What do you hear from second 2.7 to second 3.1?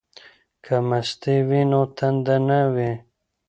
وي.